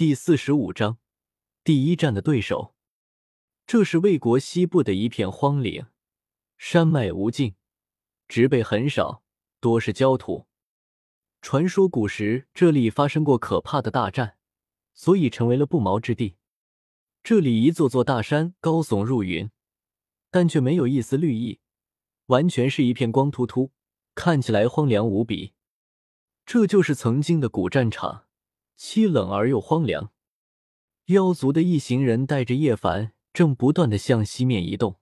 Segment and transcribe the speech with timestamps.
[0.00, 0.96] 第四十五章，
[1.62, 2.74] 第一战的对手。
[3.66, 5.88] 这是魏国西部的一片荒岭，
[6.56, 7.54] 山脉无尽，
[8.26, 9.22] 植被很少，
[9.60, 10.46] 多是焦土。
[11.42, 14.38] 传说古时这里发生过可怕的大战，
[14.94, 16.38] 所以成为了不毛之地。
[17.22, 19.50] 这里一座座大山高耸入云，
[20.30, 21.60] 但却没有一丝绿意，
[22.28, 23.72] 完全是一片光秃秃，
[24.14, 25.52] 看起来荒凉无比。
[26.46, 28.24] 这就是曾经的古战场，
[28.80, 30.10] 凄冷而又荒凉。
[31.08, 34.98] 妖族的一行人带着叶凡，正不断的向西面移动。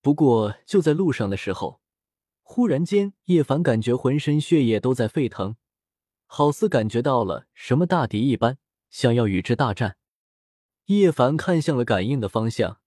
[0.00, 1.80] 不过就在路上的时候，
[2.42, 5.56] 忽然间，叶凡感觉浑身血液都在沸腾，
[6.26, 8.58] 好似感觉到了什么大敌一般，
[8.88, 9.96] 想要与之大战。
[10.84, 12.80] 叶凡看向了感应的方向，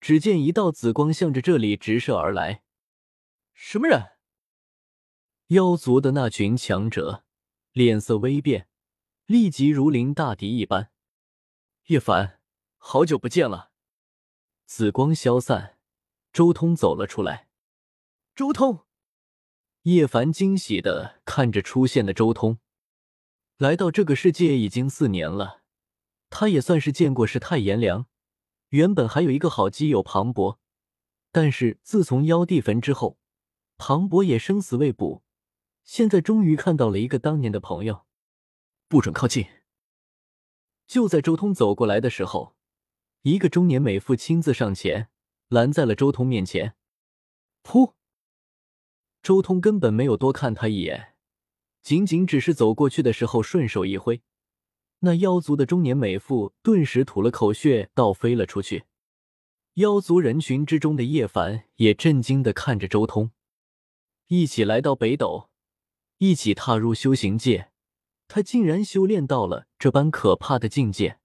[0.00, 2.62] 只见一道紫光向着这里直射而来。
[3.52, 4.02] 什么人？
[5.48, 7.24] 妖族的那群强者
[7.72, 8.68] 脸色微变，
[9.26, 10.92] 立即如临大敌一般。
[11.86, 12.38] 叶凡，
[12.76, 13.72] 好久不见了。
[14.66, 15.78] 紫光消散，
[16.32, 17.48] 周通走了出来。
[18.36, 18.86] 周通，
[19.82, 22.58] 叶凡惊喜的看着出现的周通。
[23.56, 25.62] 来到这个世界已经四年了，
[26.30, 28.06] 他也算是见过世态炎凉。
[28.68, 30.60] 原本还有一个好基友庞博，
[31.32, 33.18] 但是自从妖帝坟之后，
[33.76, 35.24] 庞博也生死未卜。
[35.82, 38.05] 现在终于看到了一个当年的朋友，
[38.88, 39.46] 不准靠近！
[40.86, 42.54] 就在周通走过来的时候，
[43.22, 45.08] 一个中年美妇亲自上前
[45.48, 46.76] 拦在了周通面前。
[47.64, 47.94] 噗！
[49.22, 51.14] 周通根本没有多看他一眼，
[51.82, 54.22] 仅仅只是走过去的时候顺手一挥，
[55.00, 58.84] 那妖族的中年美妇顿时吐了口血，倒飞了出去。
[59.74, 63.32] 妖族人群之中的叶凡也震惊的看着周通，
[64.28, 65.50] 一起来到北斗。
[66.18, 67.70] 一起踏入修行界，
[68.28, 71.20] 他竟然修炼到了这般可怕的境界。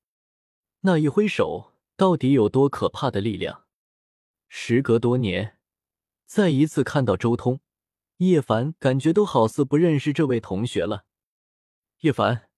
[0.81, 3.65] 那一挥手，到底有多可怕的力量？
[4.47, 5.59] 时隔多年，
[6.25, 7.61] 再一次看到周通，
[8.17, 11.05] 叶凡感觉都好似不认识这位同学了。
[12.01, 12.49] 叶凡，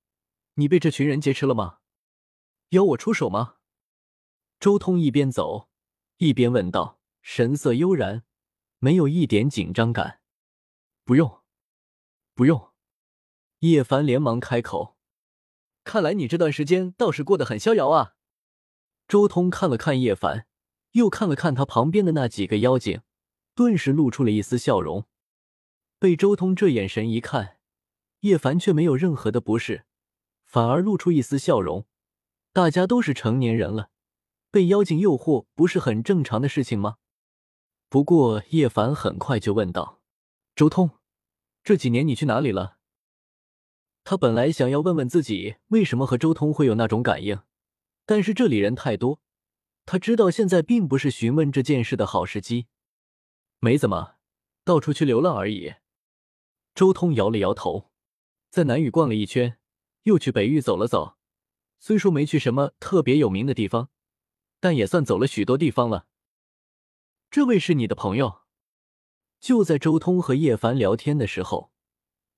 [0.55, 1.79] 你被这群人劫持了吗？
[2.69, 3.57] 要我出手吗？
[4.59, 5.69] 周通一边走
[6.17, 8.23] 一边问道，神色悠然，
[8.79, 10.21] 没有一点紧张感。
[11.03, 11.41] 不用。
[12.33, 12.72] 不用，
[13.63, 14.97] 叶凡连忙开口。
[15.85, 18.15] 看来你这段时间倒是过得很逍遥啊。
[19.07, 20.47] 周通看了看叶凡，
[20.91, 23.01] 又看了看他旁边的那几个妖精，
[23.55, 25.05] 顿时露出了一丝笑容。
[25.97, 27.59] 被周通这眼神一看，
[28.21, 29.85] 叶凡却没有任何的不适，
[30.45, 31.85] 反而露出一丝笑容。
[32.51, 33.91] 大家都是成年人了，
[34.51, 36.97] 被妖精诱惑不是很正常的事情吗？
[37.87, 40.01] 不过叶凡很快就问道
[40.53, 40.91] ：“周通。”
[41.63, 42.79] 这几年你去哪里了？
[44.03, 47.39] 他本来想要问问自己为什么和周通会有那种感应，
[48.05, 49.21] 但是这里人太多，
[49.85, 52.67] 他知道现在并不是询问这件事的好时机。
[53.59, 54.15] 没怎么，
[54.65, 55.75] 到处去流浪而已。
[56.75, 57.91] 周通摇了摇头，
[58.49, 59.57] 在南域逛了一圈，
[60.03, 61.17] 又去北域走了走。
[61.79, 63.89] 虽说没去什么特别有名的地方，
[64.59, 66.07] 但也算走了许多地方了。
[67.29, 68.43] 这位是你的朋友？
[69.39, 71.72] 就在周通和叶凡聊天的时候，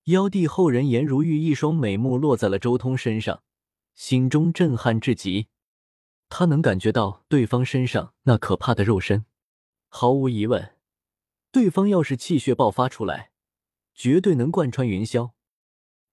[0.05, 3.41] 妖帝后人颜如玉一双美目落在了周通身上，
[3.95, 5.47] 心中震撼至极。
[6.29, 9.25] 他能感觉到对方身上那可怕的肉身，
[9.87, 10.75] 毫无疑问，
[11.51, 13.31] 对方要是气血爆发出来，
[13.95, 15.31] 绝对能贯穿云霄。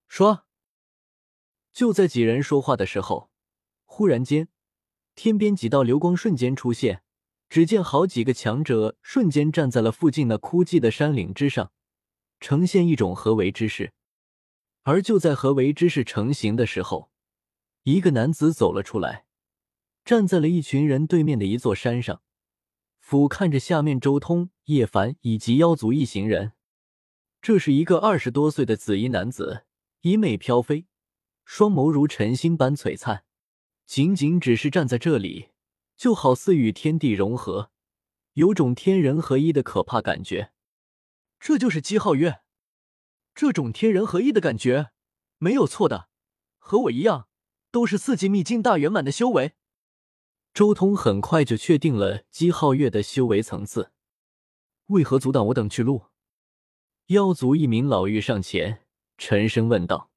[0.09, 0.47] 说，
[1.71, 3.31] 就在几人说话的时候，
[3.85, 4.49] 忽然间，
[5.15, 7.03] 天边几道流光瞬间出现。
[7.51, 11.71] 只见好几个强者瞬间站在了附近那枯寂的山岭之上，
[12.43, 13.93] 呈现一种合围之势。
[14.83, 17.13] 而就在合围之势成型的时候，
[17.85, 19.27] 一个男子走了出来，
[20.05, 22.21] 站在了一群人对面的一座山上，
[22.99, 26.53] 俯瞰着下面周通、叶凡以及妖族一行人。
[27.41, 29.65] 这是一个二十多岁的紫衣男子，
[30.01, 30.87] 衣袂飘飞，
[31.45, 33.25] 双眸如晨星般璀璨，
[33.87, 35.51] 仅仅只是站在这里。
[35.97, 37.71] 就好似与天地融合，
[38.33, 40.51] 有种天人合一的可怕感觉。
[41.45, 42.41] 这就是姬皓月，
[43.35, 44.93] 这种天人合一的感觉
[45.39, 46.09] 没有错的。
[46.57, 47.27] 和我一样，
[47.73, 49.55] 都是四级秘境大圆满的修为。
[50.55, 53.91] 周通很快就确定了姬皓月的修为层次。
[54.87, 56.05] 为何阻挡我等去路？
[57.07, 58.87] 妖族一名老妪上前，
[59.19, 60.13] 沉声问道：“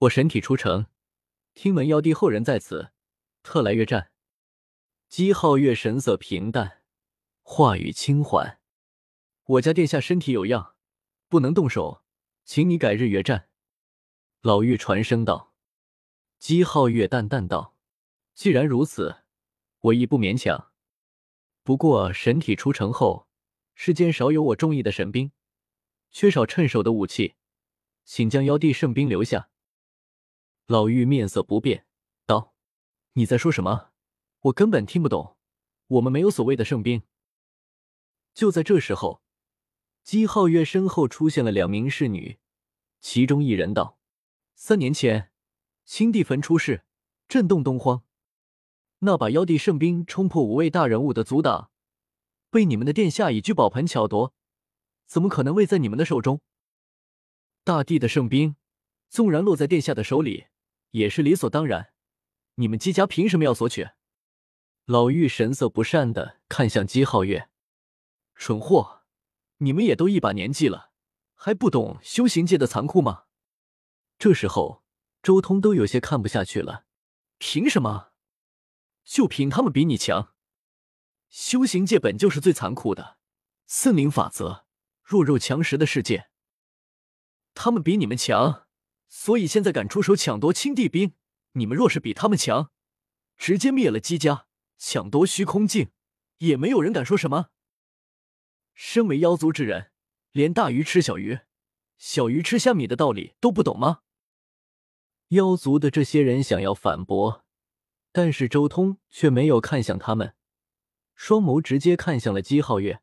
[0.00, 0.86] 我神体出城，
[1.54, 2.90] 听闻妖帝后人在此，
[3.44, 4.10] 特来约战。”
[5.08, 6.82] 姬皓月神色平淡，
[7.42, 8.58] 话语轻缓
[9.52, 10.76] ：“我家殿下身体有恙，
[11.28, 12.02] 不能动手，
[12.42, 13.50] 请你改日约战。”
[14.40, 15.52] 老妪传声道
[16.38, 17.76] ：“姬皓月淡淡道
[18.32, 19.24] ：“既然如此，
[19.80, 20.70] 我亦不勉强。
[21.62, 23.28] 不过神体出城后，
[23.74, 25.32] 世间少有我中意的神兵，
[26.10, 27.34] 缺少趁手的武器，
[28.04, 29.50] 请将妖帝圣兵留下。”
[30.66, 31.86] 老妪面色不变，
[32.24, 32.54] 道
[33.12, 33.90] ：“你在说什么？
[34.44, 35.36] 我根本听不懂。
[35.88, 37.02] 我们没有所谓的圣兵。”
[38.32, 39.21] 就在这时候，
[40.02, 42.38] 姬皓月身后出现了两名侍女，
[43.00, 43.98] 其中一人道
[44.54, 45.30] ：“三年前。”
[45.84, 46.84] 青帝坟出事，
[47.28, 48.04] 震动东荒。
[49.00, 51.70] 那把妖帝圣兵冲破五位大人物的阻挡，
[52.50, 54.32] 被你们的殿下以聚宝盆巧夺，
[55.06, 56.40] 怎么可能未在你们的手中？
[57.64, 58.54] 大帝的圣兵，
[59.08, 60.46] 纵然落在殿下的手里，
[60.92, 61.92] 也是理所当然。
[62.54, 63.88] 你们姬家凭什么要索取？
[64.84, 67.48] 老妪神色不善的看向姬皓月，
[68.36, 69.01] 蠢货，
[69.62, 70.90] 你们也都一把年纪了，
[71.34, 73.24] 还不懂修行界的残酷吗？
[74.18, 74.82] 这时候。
[75.22, 76.84] 周通都有些看不下去了，
[77.38, 78.10] 凭什么？
[79.04, 80.34] 就凭他们比你强？
[81.28, 83.18] 修行界本就是最残酷的，
[83.68, 84.66] 森林法则，
[85.04, 86.28] 弱肉强食的世界。
[87.54, 88.66] 他们比你们强，
[89.08, 91.14] 所以现在敢出手抢夺青帝兵。
[91.52, 92.72] 你们若是比他们强，
[93.36, 95.92] 直接灭了姬家，抢夺虚空镜，
[96.38, 97.50] 也没有人敢说什么。
[98.74, 99.90] 身为妖族之人，
[100.32, 101.40] 连大鱼吃小鱼，
[101.98, 104.00] 小鱼吃虾米的道理都不懂吗？
[105.28, 107.44] 妖族的这些人想要反驳，
[108.10, 110.34] 但是周通却没有看向他们，
[111.14, 113.00] 双眸直接看向了姬皓月。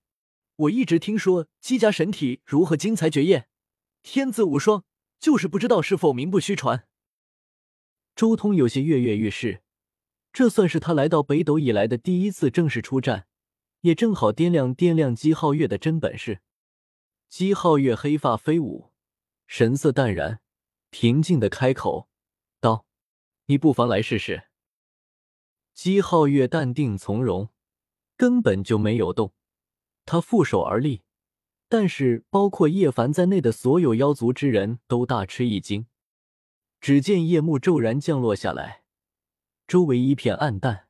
[0.56, 3.48] 我一直听说姬家神体如何精彩绝艳，
[4.04, 4.83] 天资无双，
[5.18, 6.86] 就是不知道是否名不虚传。
[8.13, 9.63] 周通有些跃跃欲试，
[10.33, 13.28] 这算是他来到北斗以来的第一次正式出战，
[13.81, 16.41] 也正好掂量掂量姬皓月的真本事。
[17.27, 18.91] 姬皓月黑发飞舞，
[19.47, 20.41] 神色淡然，
[20.89, 22.09] 平静的开口。
[22.59, 22.85] 道
[23.45, 24.45] ：“你不妨来试试。”
[25.73, 27.49] 姬皓月淡定从容，
[28.17, 29.33] 根本就没有动。
[30.05, 31.03] 他负手而立，
[31.67, 35.85] 但是包括叶凡在内的所有妖族之人都大吃一惊。
[36.81, 38.83] 只见夜幕骤然降落下来，
[39.67, 40.87] 周围一片暗淡，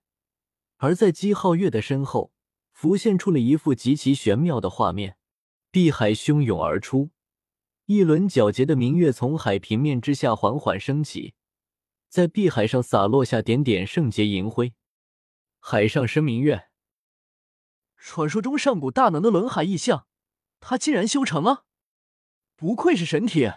[0.77, 2.31] 而在姬皓月的身后，
[2.79, 5.17] 浮现出了一幅极其玄妙的画面：
[5.69, 7.09] 碧海汹涌而出，
[7.87, 11.33] 一轮皎洁的明月从海平面之下缓缓升起。
[12.07, 14.73] 在碧海上洒落下点点圣洁银辉，
[15.59, 16.69] 海上生明月。
[17.97, 20.07] 传说中上古大能的轮海异象，
[20.61, 21.65] 他竟然修成了，
[22.55, 23.51] 不愧是神体！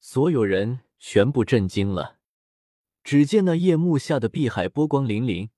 [0.00, 2.16] 所有人全部震惊了。
[3.04, 5.50] 只见那夜幕下的碧海波光粼粼，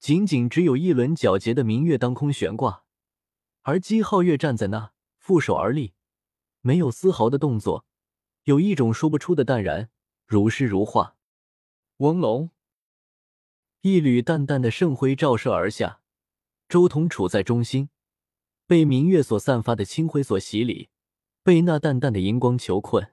[0.00, 2.84] 仅仅只有一轮皎洁的明月当空悬挂，
[3.60, 5.92] 而姬皓月站在那，负手而立，
[6.62, 7.84] 没有丝毫的动作，
[8.44, 9.90] 有一种说不出的淡然。
[10.24, 11.16] 如诗如画，
[11.98, 12.50] 翁龙，
[13.82, 16.00] 一缕淡淡的圣辉照射而下。
[16.66, 17.90] 周通处在中心，
[18.66, 20.88] 被明月所散发的清辉所洗礼，
[21.42, 23.12] 被那淡淡的荧光囚困。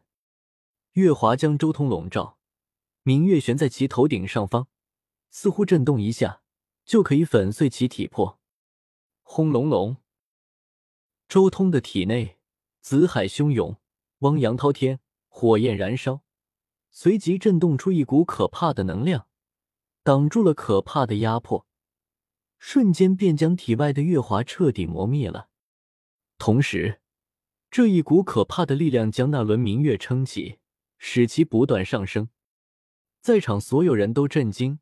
[0.94, 2.38] 月华将周通笼罩，
[3.04, 4.68] 明月悬在其头顶上方，
[5.30, 6.44] 似乎震动一下
[6.88, 8.40] 就可以粉碎其体魄。
[9.22, 9.98] 轰隆隆，
[11.28, 12.40] 周通的体内
[12.80, 13.76] 紫海汹涌，
[14.20, 16.24] 汪洋滔天，火焰燃烧。
[16.90, 19.28] 随即震动出一股可怕的能量，
[20.02, 21.68] 挡住了可怕的压迫，
[22.58, 25.50] 瞬间便将体外的月华彻底磨灭了。
[26.38, 27.02] 同时，
[27.70, 30.60] 这一股可怕的力量将那轮明月撑起，
[30.98, 32.30] 使其不断上升。
[33.20, 34.80] 在场所有人都震惊，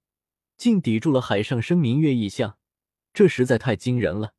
[0.58, 2.58] 竟抵住了海上生明月异象，
[3.14, 4.35] 这实在太惊人了。